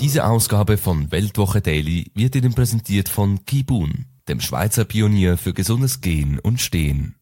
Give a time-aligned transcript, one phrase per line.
[0.00, 6.00] Diese Ausgabe von Weltwoche Daily wird Ihnen präsentiert von Kibun, dem Schweizer Pionier für gesundes
[6.00, 7.16] Gehen und Stehen.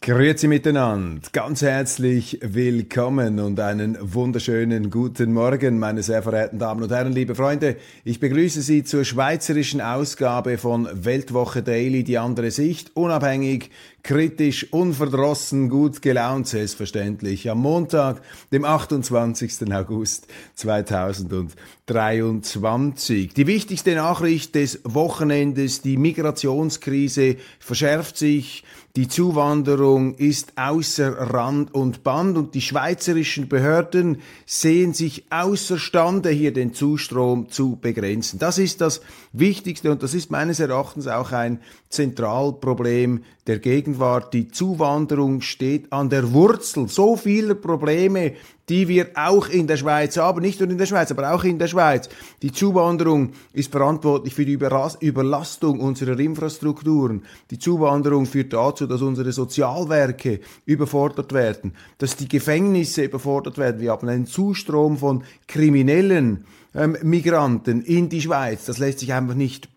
[0.00, 6.90] Grüezi miteinander, ganz herzlich willkommen und einen wunderschönen guten Morgen, meine sehr verehrten Damen und
[6.90, 7.76] Herren, liebe Freunde.
[8.02, 13.70] Ich begrüße Sie zur schweizerischen Ausgabe von Weltwoche Daily, die andere Sicht, unabhängig,
[14.02, 19.72] kritisch, unverdrossen, gut gelaunt, selbstverständlich, am Montag, dem 28.
[19.72, 23.34] August 2023.
[23.34, 32.04] Die wichtigste Nachricht des Wochenendes, die Migrationskrise verschärft sich, die Zuwanderung ist außer Rand und
[32.04, 38.38] Band und die schweizerischen Behörden sehen sich außerstande, hier den Zustrom zu begrenzen.
[38.38, 39.00] Das ist das
[39.32, 43.60] Wichtigste und das ist meines Erachtens auch ein Zentralproblem der
[43.92, 44.32] Gegenwart.
[44.32, 48.32] Die Zuwanderung steht an der Wurzel so vieler Probleme,
[48.68, 51.58] die wir auch in der Schweiz haben, nicht nur in der Schweiz, aber auch in
[51.58, 52.08] der Schweiz.
[52.40, 57.22] Die Zuwanderung ist verantwortlich für die Überlastung unserer Infrastrukturen.
[57.50, 63.80] Die Zuwanderung führt dazu, dass unsere Sozialwerke überfordert werden, dass die Gefängnisse überfordert werden.
[63.80, 68.64] Wir haben einen Zustrom von kriminellen ähm, Migranten in die Schweiz.
[68.64, 69.68] Das lässt sich einfach nicht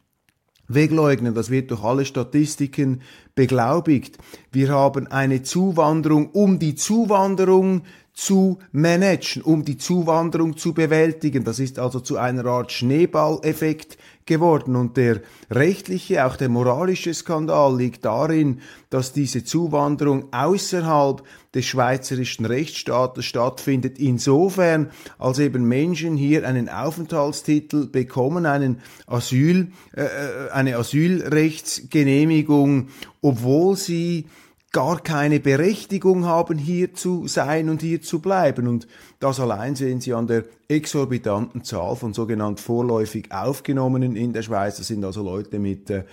[0.68, 1.34] wegleugnen.
[1.34, 3.02] Das wird durch alle Statistiken
[3.36, 4.18] beglaubigt.
[4.52, 7.84] Wir haben eine Zuwanderung um die Zuwanderung
[8.16, 11.44] zu managen, um die Zuwanderung zu bewältigen.
[11.44, 14.78] Das ist also zu einer Art Schneeballeffekt geworden.
[14.78, 15.20] Und der
[15.52, 24.00] rechtliche, auch der moralische Skandal liegt darin, dass diese Zuwanderung außerhalb des schweizerischen Rechtsstaates stattfindet,
[24.00, 32.88] insofern als eben Menschen hier einen Aufenthaltstitel bekommen, einen Asyl, äh, äh eine Asylrechtsgenehmigung,
[33.22, 34.28] obwohl sie
[34.72, 38.68] gar keine Berechtigung haben, hier zu sein und hier zu bleiben.
[38.68, 38.88] Und
[39.20, 44.78] das allein sehen Sie an der exorbitanten Zahl von sogenannt vorläufig Aufgenommenen in der Schweiz.
[44.78, 46.04] Das sind also Leute mit äh,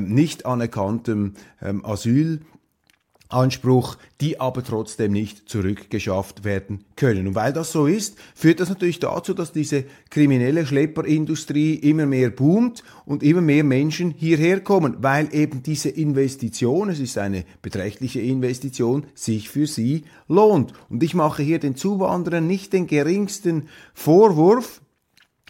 [0.00, 2.40] nicht anerkanntem ähm, Asyl.
[3.30, 7.28] Anspruch, die aber trotzdem nicht zurückgeschafft werden können.
[7.28, 12.30] Und weil das so ist, führt das natürlich dazu, dass diese kriminelle Schlepperindustrie immer mehr
[12.30, 18.20] boomt und immer mehr Menschen hierher kommen, weil eben diese Investition, es ist eine beträchtliche
[18.20, 20.72] Investition, sich für sie lohnt.
[20.88, 24.80] Und ich mache hier den Zuwanderern nicht den geringsten Vorwurf,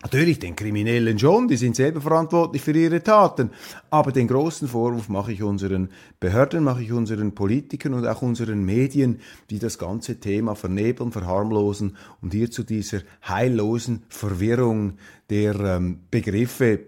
[0.02, 3.50] Natürlich den Kriminellen schon, die sind selber verantwortlich für ihre Taten.
[3.90, 8.64] Aber den großen Vorwurf mache ich unseren Behörden, mache ich unseren Politikern und auch unseren
[8.64, 14.94] Medien, die das ganze Thema vernebeln, verharmlosen und hier zu dieser heillosen Verwirrung
[15.28, 16.80] der ähm, Begriffe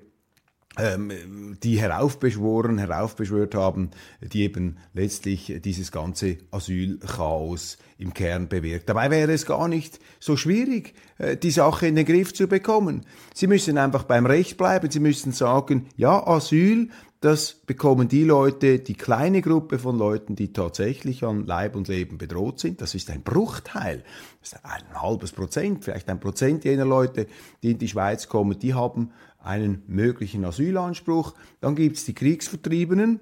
[0.78, 3.90] die heraufbeschworen, heraufbeschwört haben,
[4.22, 8.88] die eben letztlich dieses ganze Asylchaos im Kern bewirkt.
[8.88, 13.04] Dabei wäre es gar nicht so schwierig, äh, die Sache in den Griff zu bekommen.
[13.34, 14.90] Sie müssen einfach beim Recht bleiben.
[14.90, 16.88] Sie müssen sagen, ja, Asyl,
[17.20, 22.18] das bekommen die Leute, die kleine Gruppe von Leuten, die tatsächlich an Leib und Leben
[22.18, 22.80] bedroht sind.
[22.80, 24.02] Das ist ein Bruchteil.
[24.40, 27.28] Das ist ein halbes Prozent, vielleicht ein Prozent jener Leute,
[27.62, 31.34] die in die Schweiz kommen, die haben einen möglichen Asylanspruch.
[31.60, 33.20] Dann gibt es die Kriegsvertriebenen,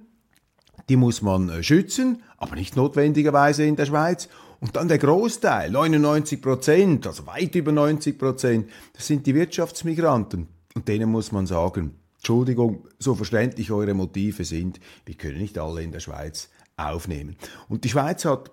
[0.88, 4.28] die muss man äh, schützen, aber nicht notwendigerweise in der Schweiz.
[4.60, 10.48] Und dann der Großteil, 99 Prozent, also weit über 90 Prozent, das sind die Wirtschaftsmigranten.
[10.74, 15.82] Und denen muss man sagen, Entschuldigung, so verständlich eure Motive sind, wir können nicht alle
[15.82, 17.36] in der Schweiz aufnehmen.
[17.68, 18.50] Und die Schweiz hat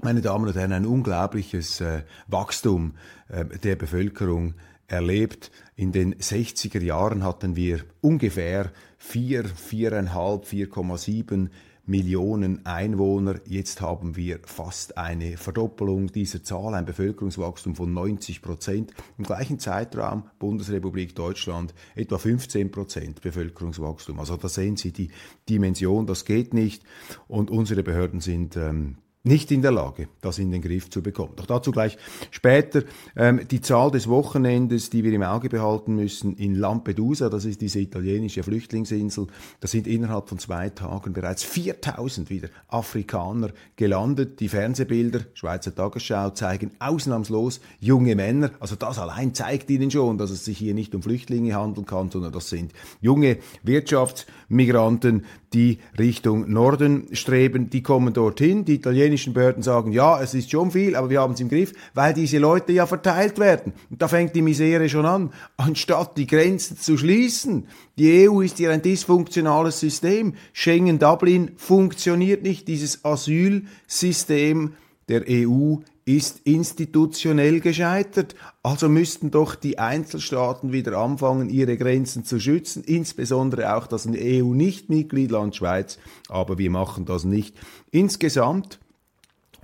[0.00, 2.94] meine Damen und Herren, ein unglaubliches äh, Wachstum
[3.28, 4.54] äh, der Bevölkerung
[4.88, 5.50] erlebt.
[5.74, 11.48] In den 60er Jahren hatten wir ungefähr 4, 4,5, 4,7
[11.88, 13.36] Millionen Einwohner.
[13.46, 18.92] Jetzt haben wir fast eine Verdoppelung dieser Zahl, ein Bevölkerungswachstum von 90 Prozent.
[19.18, 24.18] Im gleichen Zeitraum Bundesrepublik Deutschland etwa 15 Prozent Bevölkerungswachstum.
[24.18, 25.10] Also da sehen Sie die
[25.48, 26.82] Dimension, das geht nicht.
[27.28, 31.32] Und unsere Behörden sind ähm, nicht in der Lage, das in den Griff zu bekommen.
[31.36, 31.98] Doch dazu gleich
[32.30, 32.82] später
[33.16, 37.60] ähm, die Zahl des Wochenendes, die wir im Auge behalten müssen, in Lampedusa, das ist
[37.60, 39.26] diese italienische Flüchtlingsinsel,
[39.60, 44.38] da sind innerhalb von zwei Tagen bereits 4000 wieder Afrikaner gelandet.
[44.38, 48.52] Die Fernsehbilder, Schweizer Tagesschau, zeigen ausnahmslos junge Männer.
[48.60, 52.10] Also das allein zeigt ihnen schon, dass es sich hier nicht um Flüchtlinge handeln kann,
[52.10, 55.24] sondern das sind junge Wirtschaftsmigranten,
[55.56, 57.70] die Richtung Norden streben.
[57.70, 58.66] Die kommen dorthin.
[58.66, 61.72] Die italienischen Behörden sagen, ja, es ist schon viel, aber wir haben es im Griff,
[61.94, 63.72] weil diese Leute ja verteilt werden.
[63.88, 65.32] Und da fängt die Misere schon an.
[65.56, 67.68] Anstatt die Grenzen zu schließen,
[67.98, 70.34] die EU ist hier ein dysfunktionales System.
[70.52, 72.68] Schengen-Dublin funktioniert nicht.
[72.68, 74.74] Dieses Asylsystem
[75.08, 75.76] der EU
[76.06, 78.34] ist institutionell gescheitert.
[78.62, 85.56] Also müssten doch die Einzelstaaten wieder anfangen, ihre Grenzen zu schützen, insbesondere auch das EU-Nicht-Mitgliedland
[85.56, 85.98] Schweiz.
[86.28, 87.56] Aber wir machen das nicht.
[87.90, 88.78] Insgesamt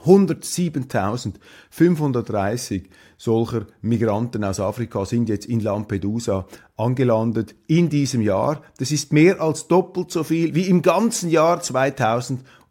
[0.05, 2.83] 107.530
[3.17, 8.63] solcher Migranten aus Afrika sind jetzt in Lampedusa angelandet in diesem Jahr.
[8.79, 11.63] Das ist mehr als doppelt so viel wie im ganzen Jahr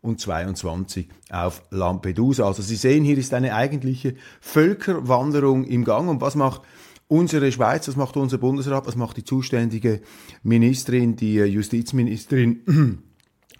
[0.03, 2.45] 2022 auf Lampedusa.
[2.45, 6.09] Also Sie sehen, hier ist eine eigentliche Völkerwanderung im Gang.
[6.09, 6.61] Und was macht
[7.07, 10.01] unsere Schweiz, was macht unser Bundesrat, was macht die zuständige
[10.43, 13.03] Ministerin, die Justizministerin?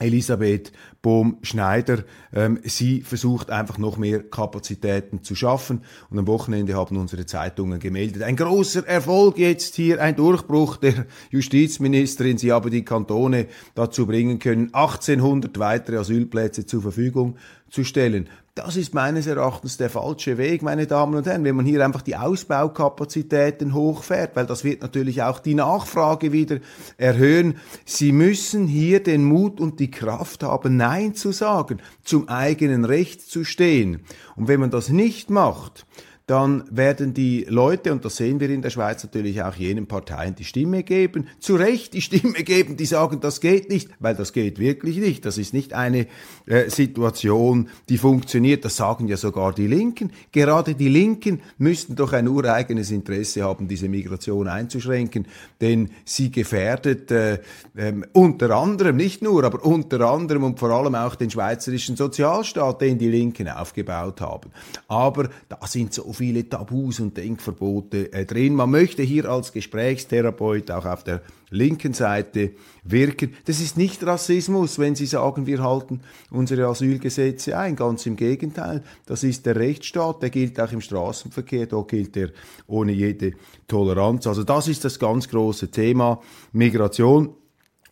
[0.02, 0.72] Elisabeth
[1.02, 2.04] Bohm-Schneider.
[2.34, 5.82] Ähm, sie versucht einfach noch mehr Kapazitäten zu schaffen.
[6.10, 8.24] Und am Wochenende haben unsere Zeitungen gemeldet.
[8.24, 12.38] Ein großer Erfolg jetzt hier, ein Durchbruch der Justizministerin.
[12.38, 17.38] Sie habe die Kantone dazu bringen können, 1800 weitere Asylplätze zur Verfügung
[17.72, 18.30] zu stellen.
[18.54, 22.02] Das ist meines Erachtens der falsche Weg, meine Damen und Herren, wenn man hier einfach
[22.02, 26.58] die Ausbaukapazitäten hochfährt, weil das wird natürlich auch die Nachfrage wieder
[26.98, 27.56] erhöhen.
[27.86, 33.22] Sie müssen hier den Mut und die Kraft haben, Nein zu sagen, zum eigenen Recht
[33.22, 34.02] zu stehen.
[34.36, 35.86] Und wenn man das nicht macht,
[36.32, 40.34] dann werden die Leute, und das sehen wir in der Schweiz natürlich auch jenen Parteien,
[40.34, 44.32] die Stimme geben, zu Recht die Stimme geben, die sagen, das geht nicht, weil das
[44.32, 45.26] geht wirklich nicht.
[45.26, 46.08] Das ist nicht eine
[46.46, 48.64] äh, Situation, die funktioniert.
[48.64, 50.14] Das sagen ja sogar die Linken.
[50.32, 55.28] Gerade die Linken müssten doch ein ureigenes Interesse haben, diese Migration einzuschränken,
[55.60, 57.40] denn sie gefährdet äh,
[57.76, 62.80] äh, unter anderem, nicht nur, aber unter anderem und vor allem auch den schweizerischen Sozialstaat,
[62.80, 64.52] den die Linken aufgebaut haben.
[64.88, 68.56] Aber da sind so viele Tabus und Denkverbote äh, drin.
[68.56, 72.52] Man möchte hier als Gesprächstherapeut auch auf der linken Seite
[72.84, 73.34] wirken.
[73.46, 77.76] Das ist nicht Rassismus, wenn Sie sagen, wir halten unsere Asylgesetze ein.
[77.76, 78.84] Ganz im Gegenteil.
[79.06, 82.30] Das ist der Rechtsstaat, der gilt auch im Straßenverkehr, da gilt er
[82.68, 83.34] ohne jede
[83.68, 84.28] Toleranz.
[84.28, 86.22] Also das ist das ganz große Thema
[86.54, 87.36] Migration.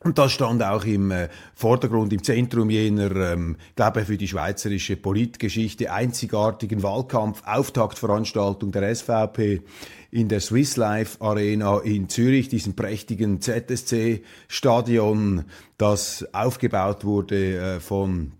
[0.01, 4.29] Und das stand auch im äh, Vordergrund, im Zentrum jener, ähm, glaube ich, für die
[4.29, 9.61] schweizerische Politgeschichte einzigartigen Wahlkampf, Auftaktveranstaltung der SVP
[10.09, 15.43] in der Swiss Life Arena in Zürich, diesem prächtigen ZSC-Stadion,
[15.77, 18.38] das aufgebaut wurde äh, von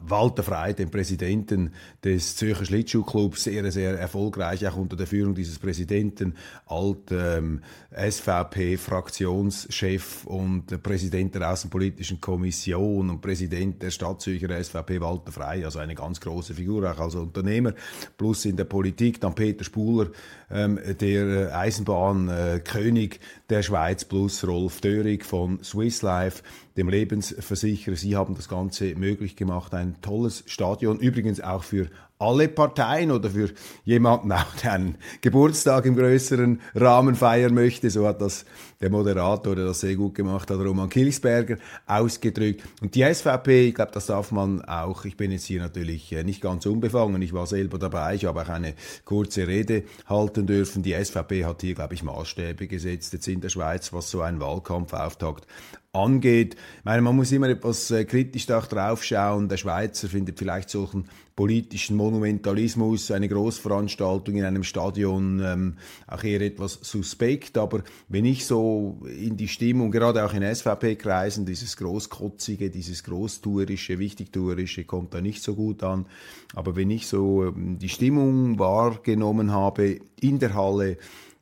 [0.00, 1.72] Walter Frey, dem Präsidenten
[2.04, 6.34] des Zürcher Schlittschuhclubs, sehr, sehr erfolgreich, auch unter der Führung dieses Präsidenten,
[6.66, 7.60] alt ähm,
[7.90, 15.94] SVP-Fraktionschef und Präsident der Außenpolitischen Kommission und Präsident der Stadtzürcher SVP, Walter Frey, also eine
[15.94, 17.72] ganz große Figur, auch als Unternehmer,
[18.16, 20.08] plus in der Politik, dann Peter Spuler,
[20.50, 23.18] ähm, der Eisenbahnkönig äh,
[23.50, 26.42] der Schweiz, plus Rolf Dörig von Swiss Life,
[26.76, 27.96] dem Lebensversicherer.
[27.96, 29.74] Sie haben das Ganze möglich gemacht.
[29.74, 31.88] Ein tolles Stadion, übrigens auch für
[32.18, 33.50] alle Parteien oder für
[33.84, 34.30] jemanden
[34.62, 37.90] der einen Geburtstag im größeren Rahmen feiern möchte.
[37.90, 38.44] So hat das
[38.80, 42.62] der Moderator, der das sehr gut gemacht hat, Roman Kilsberger, ausgedrückt.
[42.80, 46.22] Und die SVP, ich glaube, das darf man auch, ich bin jetzt hier natürlich äh,
[46.22, 50.82] nicht ganz unbefangen, ich war selber dabei, ich habe auch eine kurze Rede halten dürfen.
[50.82, 54.40] Die SVP hat hier, glaube ich, Maßstäbe gesetzt jetzt in der Schweiz, was so ein
[54.40, 55.46] Wahlkampfauftakt
[55.92, 56.54] angeht.
[56.78, 59.48] Ich meine, man muss immer etwas äh, kritisch da drauf schauen.
[59.48, 66.40] Der Schweizer findet vielleicht solchen politischen Monumentalismus, eine Großveranstaltung in einem Stadion ähm, auch eher
[66.40, 67.56] etwas suspekt.
[67.56, 68.67] Aber wenn ich so
[69.06, 75.42] in die Stimmung, gerade auch in SVP-Kreisen, dieses Großkotzige, dieses Großtuerische, Wichtigtuerische kommt da nicht
[75.42, 76.06] so gut an.
[76.54, 80.96] Aber wenn ich so ähm, die Stimmung wahrgenommen habe in der Halle,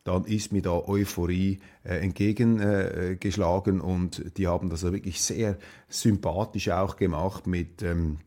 [0.04, 6.68] dann ist mir da Euphorie äh, entgegengeschlagen äh, und die haben das wirklich sehr sympathisch
[6.71, 8.18] auch gemacht mit ähm,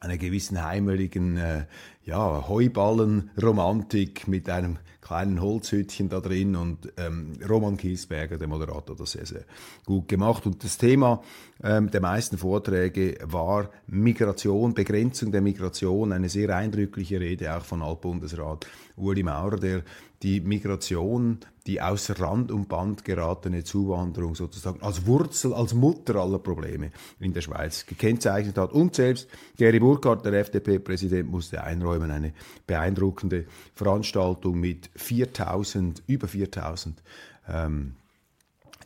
[0.00, 1.64] einer gewissen heimeligen äh,
[2.04, 4.78] ja, Heuballenromantik mit einem
[5.08, 9.44] kleinen Holzhütchen da drin und ähm, Roman Kiesberger, der Moderator, das sehr, sehr
[9.86, 10.44] gut gemacht.
[10.44, 11.22] Und das Thema
[11.62, 17.82] ähm, der meisten Vorträge war Migration, Begrenzung der Migration, eine sehr eindrückliche Rede auch von
[17.82, 19.82] Altbundesrat Uli Maurer, der
[20.22, 21.38] die Migration,
[21.68, 27.34] die außer Rand und Band geratene Zuwanderung sozusagen als Wurzel, als Mutter aller Probleme in
[27.34, 28.72] der Schweiz gekennzeichnet hat.
[28.72, 32.32] Und selbst Gary Burkhardt, der FDP-Präsident, musste einräumen, eine
[32.66, 33.44] beeindruckende
[33.74, 37.02] Veranstaltung mit 4000, über 4000
[37.46, 37.96] ähm,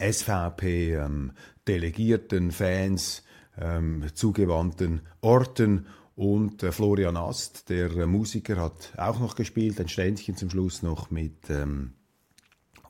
[0.01, 3.23] SVP-Delegierten, ähm, Fans,
[3.61, 5.87] ähm, zugewandten Orten
[6.17, 10.83] und äh, Florian Ast, der äh, Musiker, hat auch noch gespielt, ein Ständchen zum Schluss
[10.83, 11.93] noch mit ähm,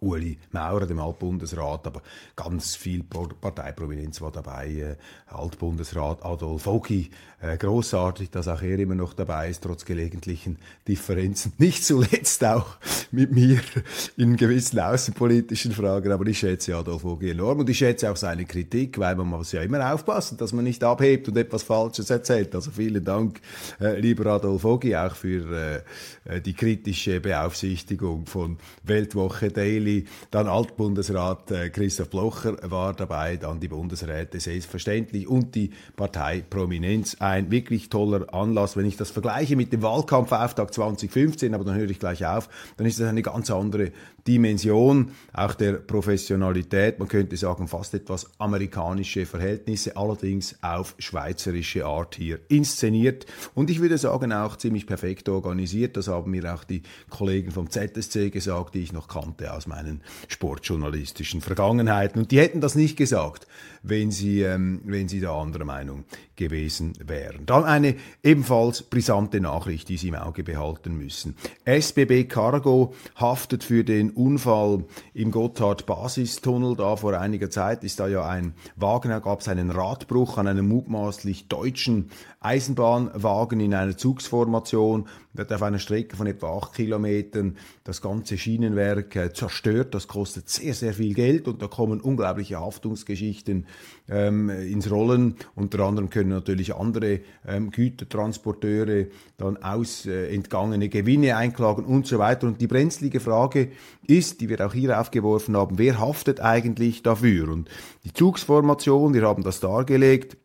[0.03, 2.03] Uli Maurer, dem Altbundesrat, aber
[2.37, 4.69] ganz viel Parteiprominenz war dabei.
[4.69, 4.97] Äh,
[5.33, 11.53] Altbundesrat Adolf Ogi, äh, großartig, dass auch er immer noch dabei ist, trotz gelegentlichen Differenzen.
[11.59, 12.77] Nicht zuletzt auch
[13.11, 13.61] mit mir
[14.17, 18.45] in gewissen außenpolitischen Fragen, aber ich schätze Adolf Ogi enorm und ich schätze auch seine
[18.45, 22.55] Kritik, weil man muss ja immer aufpassen, dass man nicht abhebt und etwas Falsches erzählt.
[22.55, 23.41] Also vielen Dank,
[23.81, 25.85] äh, lieber Adolf Ogi, auch für
[26.27, 29.92] äh, äh die kritische Beaufsichtigung von Weltwoche Daily.
[30.31, 37.17] Dann Altbundesrat äh, Christoph Blocher war dabei, dann die Bundesräte selbstverständlich und die Parteiprominenz.
[37.21, 38.77] Ein wirklich toller Anlass.
[38.77, 42.87] Wenn ich das vergleiche mit dem Wahlkampfauftakt 2015, aber dann höre ich gleich auf, dann
[42.87, 43.93] ist das eine ganz andere
[44.27, 46.99] Dimension, auch der Professionalität.
[46.99, 53.27] Man könnte sagen, fast etwas amerikanische Verhältnisse, allerdings auf schweizerische Art hier inszeniert.
[53.55, 55.97] Und ich würde sagen, auch ziemlich perfekt organisiert.
[55.97, 60.03] Das haben mir auch die Kollegen vom ZSC gesagt, die ich noch kannte aus meinen
[60.29, 62.21] sportjournalistischen Vergangenheiten.
[62.21, 63.47] Und die hätten das nicht gesagt,
[63.83, 66.05] wenn sie, ähm, wenn sie da anderer Meinung
[66.43, 67.47] gewesen wären.
[67.47, 71.37] Dann eine ebenfalls brisante Nachricht, die Sie im Auge behalten müssen.
[71.65, 74.85] SBB Cargo haftet für den Unfall
[75.15, 76.77] im Gotthard-Basistunnel.
[76.77, 80.49] Da vor einiger Zeit ist da ja ein Wagen, da gab es einen Radbruch an
[80.49, 85.07] einem mutmaßlich deutschen Eisenbahnwagen in einer Zugsformation.
[85.39, 89.95] Hat auf einer Strecke von etwa acht Kilometern das ganze Schienenwerk äh, zerstört.
[89.95, 93.67] Das kostet sehr, sehr viel Geld und da kommen unglaubliche Haftungsgeschichten
[94.11, 95.37] ähm, ins Rollen.
[95.55, 102.19] Unter anderem können natürlich andere ähm, Gütertransporteure dann aus äh, entgangene Gewinne einklagen und so
[102.19, 102.47] weiter.
[102.47, 103.71] Und die brenzlige Frage
[104.07, 107.49] ist, die wir auch hier aufgeworfen haben, wer haftet eigentlich dafür?
[107.49, 107.69] Und
[108.05, 110.37] die Zugsformation, wir haben das dargelegt,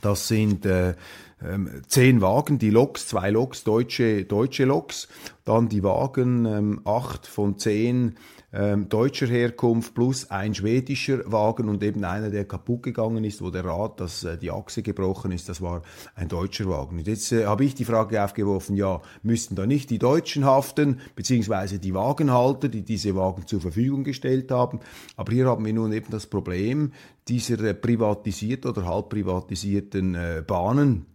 [0.00, 0.94] das sind äh,
[1.44, 5.08] ähm, zehn Wagen, die Loks, zwei Loks, deutsche, deutsche Loks,
[5.44, 8.14] dann die Wagen, ähm, acht von zehn
[8.52, 13.50] ähm, deutscher Herkunft plus ein schwedischer Wagen und eben einer, der kaputt gegangen ist, wo
[13.50, 15.82] der Rad, das, äh, die Achse gebrochen ist, das war
[16.14, 16.98] ein deutscher Wagen.
[16.98, 21.00] Und jetzt äh, habe ich die Frage aufgeworfen, ja, müssten da nicht die Deutschen haften,
[21.16, 24.80] beziehungsweise die Wagenhalter, die diese Wagen zur Verfügung gestellt haben.
[25.16, 26.92] Aber hier haben wir nun eben das Problem
[27.28, 31.06] dieser äh, privatisierten oder halb privatisierten äh, Bahnen,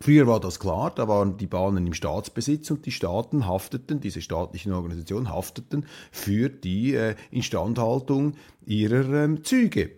[0.00, 4.20] Früher war das klar, da waren die Bahnen im Staatsbesitz und die Staaten hafteten, diese
[4.20, 8.34] staatlichen Organisationen hafteten für die äh, Instandhaltung
[8.66, 9.92] ihrer ähm, Züge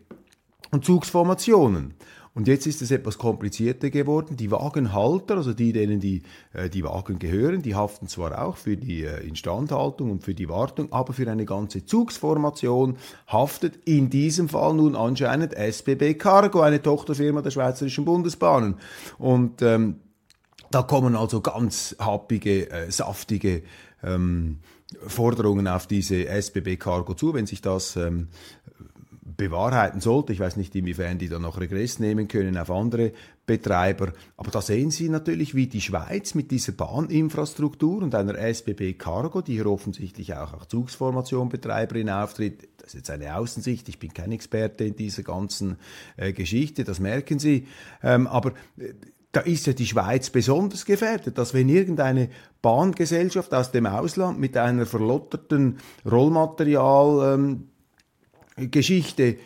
[0.71, 1.95] und Zugsformationen.
[2.37, 4.37] Und jetzt ist es etwas komplizierter geworden.
[4.37, 8.77] Die Wagenhalter, also die, denen die, äh, die Wagen gehören, die haften zwar auch für
[8.77, 14.51] die äh, Instandhaltung und für die Wartung, aber für eine ganze Zugsformation haftet in diesem
[14.51, 18.75] Fall nun anscheinend SBB Cargo, eine Tochterfirma der Schweizerischen Bundesbahnen.
[19.17, 20.01] Und ähm,
[20.71, 23.63] da kommen also ganz happige, äh, saftige
[24.03, 24.59] ähm,
[25.07, 28.29] Forderungen auf diese SBB Cargo zu, wenn sich das ähm,
[29.37, 30.33] bewahrheiten sollte.
[30.33, 33.13] Ich weiß nicht, inwiefern die dann noch Regress nehmen können auf andere
[33.47, 34.13] Betreiber.
[34.37, 39.43] Aber da sehen Sie natürlich, wie die Schweiz mit dieser Bahninfrastruktur und einer SBB Cargo,
[39.43, 44.15] die hier offensichtlich auch als Zugsformation Betreiberin auftritt, das ist jetzt eine Außensicht, ich bin
[44.15, 45.77] kein Experte in dieser ganzen
[46.17, 47.67] äh, Geschichte, das merken Sie.
[48.03, 48.95] Ähm, aber äh,
[49.33, 52.31] da ist ja die Schweiz besonders gefährdet, dass wenn irgendeine
[52.63, 55.79] Bahngesellschaft aus dem Ausland mit einer verlotterten
[56.11, 57.69] Rollmaterial ähm,
[58.57, 59.37] Geschichte äh,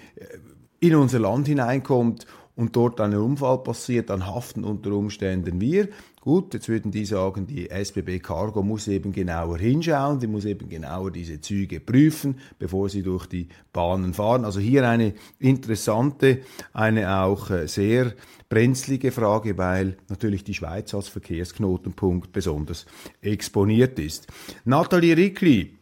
[0.81, 2.27] in unser Land hineinkommt
[2.57, 5.89] und dort ein Unfall passiert, dann haften unter Umständen wir.
[6.21, 10.69] Gut, jetzt würden die sagen, die SBB Cargo muss eben genauer hinschauen, die muss eben
[10.69, 14.45] genauer diese Züge prüfen, bevor sie durch die Bahnen fahren.
[14.45, 16.41] Also hier eine interessante,
[16.75, 18.13] eine auch äh, sehr
[18.51, 22.85] brenzlige Frage, weil natürlich die Schweiz als Verkehrsknotenpunkt besonders
[23.23, 24.27] exponiert ist.
[24.67, 25.79] Nathalie Rickli,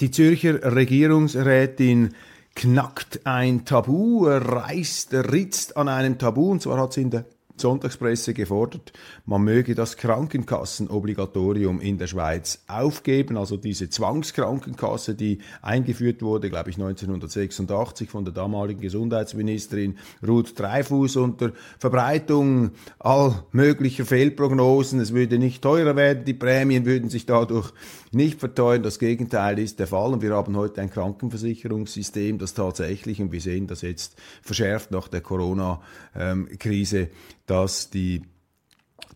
[0.00, 2.14] die Zürcher Regierungsrätin,
[2.54, 7.24] knackt ein Tabu, reißt, ritzt an einem Tabu, und zwar hat sie in der
[7.60, 8.92] Sonntagspresse gefordert,
[9.26, 16.70] man möge das Krankenkassenobligatorium in der Schweiz aufgeben, also diese Zwangskrankenkasse, die eingeführt wurde, glaube
[16.70, 25.00] ich 1986 von der damaligen Gesundheitsministerin Ruth Dreifuß unter Verbreitung all möglicher Fehlprognosen.
[25.00, 27.72] Es würde nicht teurer werden, die Prämien würden sich dadurch
[28.12, 28.82] nicht verteuern.
[28.82, 33.40] Das Gegenteil ist der Fall und wir haben heute ein Krankenversicherungssystem, das tatsächlich, und wir
[33.40, 37.08] sehen das jetzt verschärft nach der Corona-Krise,
[37.50, 38.22] dass die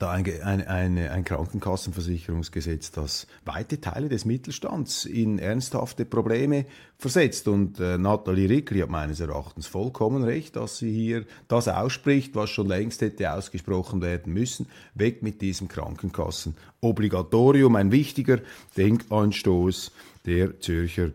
[0.00, 6.67] da ein, ein, ein Krankenkassenversicherungsgesetz, das weite Teile des Mittelstands in ernsthafte Probleme
[6.99, 7.47] versetzt.
[7.47, 12.50] Und äh, Nathalie Rickli hat meines Erachtens vollkommen recht, dass sie hier das ausspricht, was
[12.50, 14.67] schon längst hätte ausgesprochen werden müssen.
[14.95, 17.76] Weg mit diesem Krankenkassenobligatorium.
[17.76, 18.41] Ein wichtiger
[18.76, 19.93] Denkanstoß
[20.26, 21.12] der Zürcher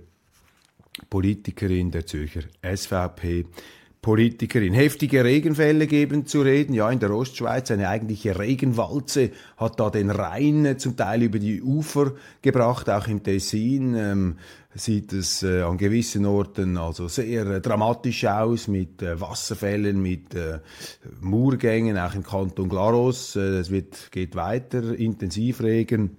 [1.09, 3.45] Politikerin der Zürcher SVP.
[4.01, 4.73] Politikerin.
[4.73, 6.73] Heftige Regenfälle geben zu reden.
[6.73, 11.61] Ja, in der Ostschweiz eine eigentliche Regenwalze hat da den Rhein zum Teil über die
[11.61, 13.95] Ufer gebracht, auch im Tessin.
[13.95, 14.35] Ähm,
[14.73, 20.35] sieht es äh, an gewissen Orten also sehr äh, dramatisch aus mit äh, Wasserfällen, mit
[20.35, 20.59] äh,
[21.19, 23.35] Murgängen, auch im Kanton Glarus.
[23.35, 26.17] Äh, es wird, geht weiter, Intensivregen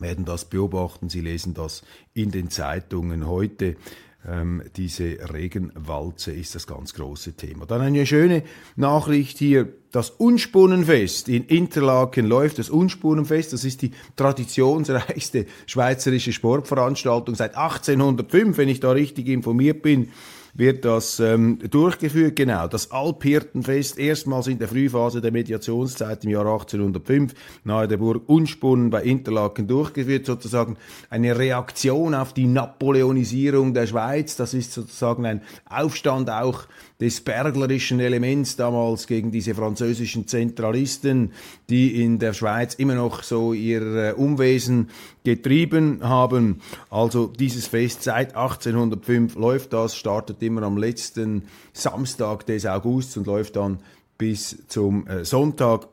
[0.00, 1.08] werden das beobachten.
[1.08, 1.82] Sie lesen das
[2.14, 3.76] in den Zeitungen heute.
[4.28, 7.64] Ähm, diese Regenwalze ist das ganz große Thema.
[7.64, 8.42] Dann eine schöne
[8.76, 9.68] Nachricht hier.
[9.92, 12.58] Das Unspunnenfest in Interlaken läuft.
[12.58, 19.82] Das Unspunnenfest, das ist die traditionsreichste schweizerische Sportveranstaltung seit 1805, wenn ich da richtig informiert
[19.82, 20.10] bin
[20.54, 22.36] wird das ähm, durchgeführt.
[22.36, 28.28] Genau, das Alphirtenfest, erstmals in der Frühphase der Mediationszeit im Jahr 1805, nahe der Burg
[28.28, 30.76] Unspunnen bei Interlaken durchgeführt, sozusagen
[31.08, 34.36] eine Reaktion auf die Napoleonisierung der Schweiz.
[34.36, 36.66] Das ist sozusagen ein Aufstand auch
[37.00, 41.32] des berglerischen Elements damals gegen diese französischen Zentralisten,
[41.68, 44.90] die in der Schweiz immer noch so ihr äh, Umwesen
[45.24, 46.60] getrieben haben.
[46.90, 53.26] Also dieses Fest seit 1805 läuft das, startet immer am letzten Samstag des Augusts und
[53.26, 53.78] läuft dann
[54.18, 55.88] bis zum äh, Sonntag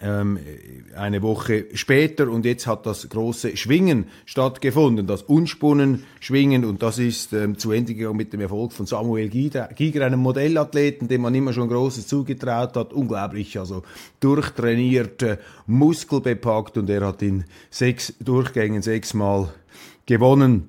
[0.00, 6.64] eine Woche später und jetzt hat das große Schwingen stattgefunden, das Unspunnen-Schwingen.
[6.64, 9.68] Und das ist ähm, zu Ende gegangen mit dem Erfolg von Samuel Giger,
[10.04, 13.82] einem Modellathleten, dem man immer schon Großes zugetraut hat, unglaublich, also
[14.20, 16.78] durchtrainiert, äh, muskelbepackt.
[16.78, 19.52] Und er hat in sechs Durchgängen sechsmal
[20.06, 20.68] gewonnen.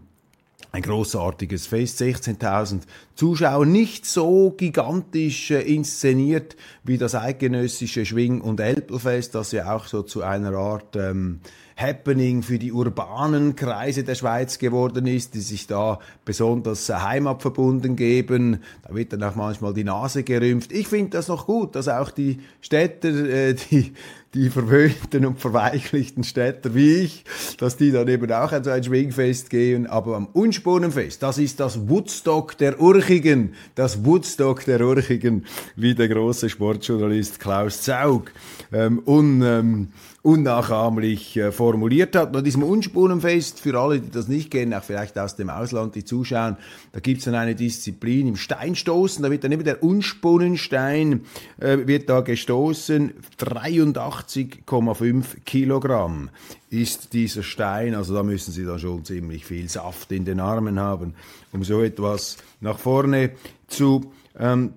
[0.71, 2.81] Ein großartiges Fest, 16.000
[3.15, 9.85] Zuschauer, nicht so gigantisch äh, inszeniert wie das eidgenössische Schwing- und Elbelfest, das ja auch
[9.85, 11.39] so zu einer Art ähm,
[11.75, 17.95] Happening für die urbanen Kreise der Schweiz geworden ist, die sich da besonders äh, heimatverbunden
[17.95, 18.59] geben.
[18.87, 20.71] Da wird dann auch manchmal die Nase gerümpft.
[20.71, 23.93] Ich finde das noch gut, dass auch die Städter, äh, die
[24.33, 27.23] die verwöhnten und verweichlichten Städter wie ich,
[27.59, 29.85] dass die dann eben auch an so ein Schwingfest gehen.
[29.85, 35.43] Aber am Unspunenfest, das ist das Woodstock der Urchigen, das Woodstock der Urchigen,
[35.75, 38.31] wie der große Sportjournalist Klaus Zaug
[38.71, 39.87] ähm, un, ähm,
[40.23, 42.31] unnachahmlich äh, formuliert hat.
[42.31, 46.05] Bei diesem Unspunenfest, für alle, die das nicht kennen, auch vielleicht aus dem Ausland, die
[46.05, 46.55] zuschauen,
[46.93, 51.25] da gibt's dann eine Disziplin im Steinstoßen, da wird dann eben der Unspunnenstein,
[51.59, 56.29] äh, wird da gestoßen, 83,5 Kilogramm
[56.69, 60.79] ist dieser Stein, also da müssen Sie dann schon ziemlich viel Saft in den Armen
[60.79, 61.13] haben,
[61.51, 63.31] um so etwas nach vorne
[63.67, 64.73] zu ähm,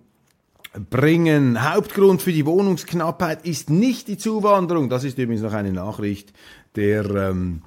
[0.91, 1.63] bringen.
[1.63, 4.89] Hauptgrund für die Wohnungsknappheit ist nicht die Zuwanderung.
[4.89, 6.33] Das ist übrigens noch eine Nachricht
[6.75, 7.63] der ähm,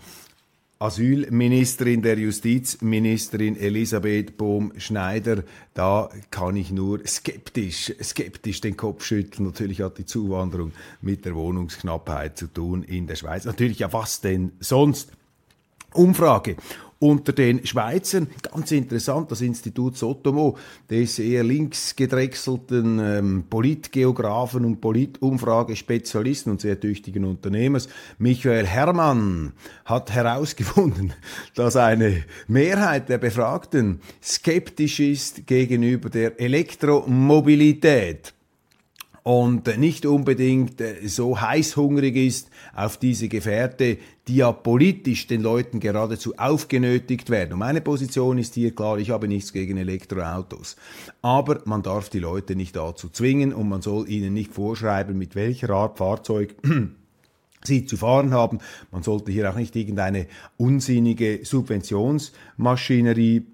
[0.80, 5.43] Asylministerin, der Justizministerin Elisabeth Bohm-Schneider.
[5.74, 9.45] Da kann ich nur skeptisch, skeptisch den Kopf schütteln.
[9.48, 13.43] Natürlich hat die Zuwanderung mit der Wohnungsknappheit zu tun in der Schweiz.
[13.43, 15.12] Natürlich, ja, was denn sonst?
[15.93, 16.56] Umfrage
[17.00, 18.28] unter den Schweizern.
[18.42, 20.58] Ganz interessant, das Institut Sotomo,
[20.90, 29.54] des eher links gedrechselten ähm, Politgeografen und Politumfragespezialisten und sehr tüchtigen Unternehmers, Michael Herrmann,
[29.86, 31.14] hat herausgefunden,
[31.56, 38.34] dass eine Mehrheit der Befragten skeptisch ist gegenüber der Elektromobilität
[39.24, 43.98] und nicht unbedingt äh, so heißhungrig ist auf diese Gefährte,
[44.30, 47.54] die ja politisch den Leuten geradezu aufgenötigt werden.
[47.54, 50.76] Und meine Position ist hier klar, ich habe nichts gegen Elektroautos.
[51.24, 55.34] Aber man darf die Leute nicht dazu zwingen und man soll ihnen nicht vorschreiben, mit
[55.34, 56.56] welcher Art Fahrzeug
[57.63, 58.60] sie zu fahren haben.
[58.92, 63.48] Man sollte hier auch nicht irgendeine unsinnige Subventionsmaschinerie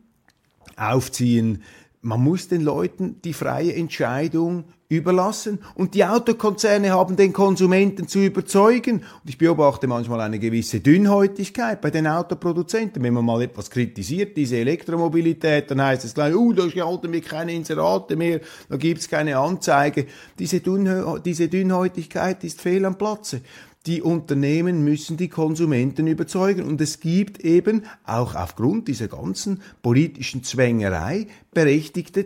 [0.76, 1.64] aufziehen.
[2.06, 8.20] Man muss den Leuten die freie Entscheidung überlassen und die Autokonzerne haben den Konsumenten zu
[8.20, 8.98] überzeugen.
[8.98, 13.02] Und ich beobachte manchmal eine gewisse Dünnhäutigkeit bei den Autoproduzenten.
[13.02, 17.22] Wenn man mal etwas kritisiert, diese Elektromobilität, dann heißt es gleich, uh, da schalten wir
[17.22, 18.40] keine Inserate mehr,
[18.70, 20.06] da gibt's keine Anzeige.
[20.38, 23.42] Diese Dünnhäutigkeit ist fehl am Platze.
[23.86, 26.64] Die Unternehmen müssen die Konsumenten überzeugen.
[26.64, 32.26] Und es gibt eben auch aufgrund dieser ganzen politischen Zwängerei berechtigte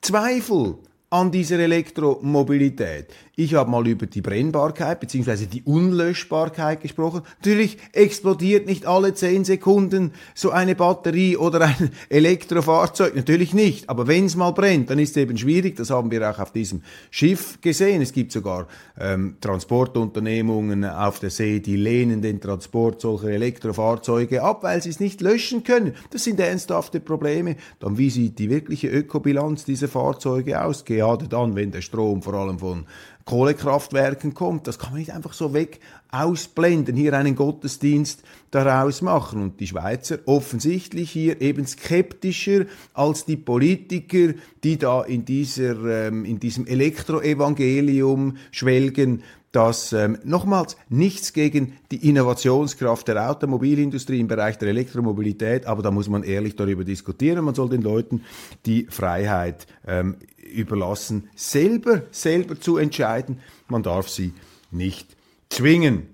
[0.00, 0.78] Zweifel
[1.12, 3.08] an dieser Elektromobilität.
[3.34, 5.46] Ich habe mal über die Brennbarkeit bzw.
[5.46, 7.22] die Unlöschbarkeit gesprochen.
[7.38, 13.16] Natürlich explodiert nicht alle zehn Sekunden so eine Batterie oder ein Elektrofahrzeug.
[13.16, 13.88] Natürlich nicht.
[13.88, 15.74] Aber wenn es mal brennt, dann ist es eben schwierig.
[15.76, 18.02] Das haben wir auch auf diesem Schiff gesehen.
[18.02, 18.68] Es gibt sogar
[19.00, 25.00] ähm, Transportunternehmungen auf der See, die lehnen den Transport solcher Elektrofahrzeuge ab, weil sie es
[25.00, 25.94] nicht löschen können.
[26.10, 27.56] Das sind ernsthafte Probleme.
[27.80, 30.84] Dann wie sieht die wirkliche Ökobilanz dieser Fahrzeuge aus?
[31.00, 32.84] Gerade dann, wenn der Strom vor allem von
[33.24, 34.66] Kohlekraftwerken kommt.
[34.66, 35.80] Das kann man nicht einfach so weg
[36.12, 39.42] ausblenden, hier einen Gottesdienst daraus machen.
[39.42, 46.24] Und die Schweizer offensichtlich hier eben skeptischer als die Politiker, die da in, dieser, ähm,
[46.24, 54.58] in diesem Elektroevangelium schwelgen, dass ähm, nochmals nichts gegen die Innovationskraft der Automobilindustrie im Bereich
[54.58, 57.44] der Elektromobilität, aber da muss man ehrlich darüber diskutieren.
[57.44, 58.22] Man soll den Leuten
[58.64, 60.16] die Freiheit ähm,
[60.52, 63.40] überlassen, selber, selber zu entscheiden.
[63.68, 64.32] Man darf sie
[64.70, 65.16] nicht
[65.52, 66.08] zwingen.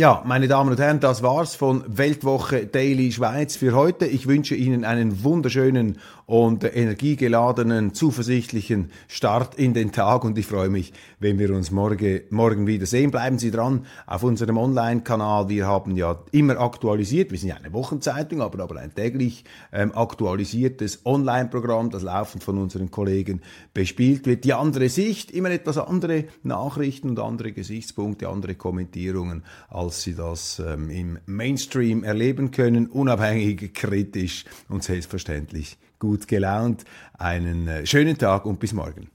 [0.00, 4.06] Ja, meine Damen und Herren, das war's von Weltwoche Daily Schweiz für heute.
[4.06, 10.70] Ich wünsche Ihnen einen wunderschönen und energiegeladenen, zuversichtlichen Start in den Tag und ich freue
[10.70, 13.10] mich, wenn wir uns morgen, morgen wieder sehen.
[13.10, 15.50] Bleiben Sie dran auf unserem Online-Kanal.
[15.50, 19.92] Wir haben ja immer aktualisiert, wir sind ja eine Wochenzeitung, aber, aber ein täglich ähm,
[19.94, 23.42] aktualisiertes Online-Programm, das laufend von unseren Kollegen
[23.74, 24.44] bespielt wird.
[24.44, 30.58] Die andere Sicht, immer etwas andere Nachrichten und andere Gesichtspunkte, andere Kommentierungen, als Sie das
[30.58, 36.84] ähm, im Mainstream erleben können, unabhängig, kritisch und selbstverständlich gut gelaunt.
[37.18, 39.10] Einen äh, schönen Tag und bis morgen.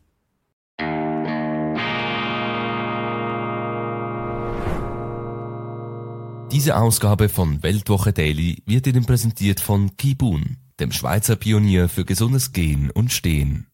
[6.52, 12.54] Diese Ausgabe von Weltwoche Daily wird Ihnen präsentiert von Kibun, dem Schweizer Pionier für gesundes
[12.54, 13.68] Gehen und Stehen.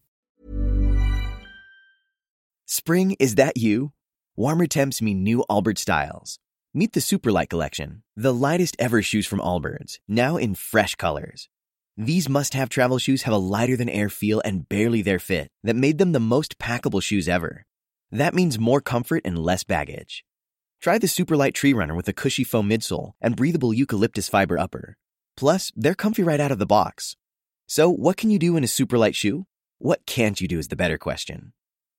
[2.66, 3.90] Spring, is that you?
[4.34, 6.41] Warmer temps mean new Albert styles.
[6.74, 11.50] Meet the Superlight Collection, the lightest ever shoes from Allbirds, now in fresh colors.
[11.98, 15.48] These must have travel shoes have a lighter than air feel and barely their fit
[15.62, 17.66] that made them the most packable shoes ever.
[18.10, 20.24] That means more comfort and less baggage.
[20.80, 24.96] Try the Superlight Tree Runner with a cushy foam midsole and breathable eucalyptus fiber upper.
[25.36, 27.16] Plus, they're comfy right out of the box.
[27.66, 29.44] So, what can you do in a superlight shoe?
[29.76, 31.52] What can't you do is the better question.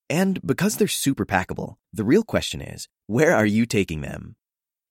[0.09, 4.35] And because they're super packable, the real question is where are you taking them?